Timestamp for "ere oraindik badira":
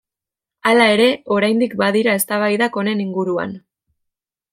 0.93-2.15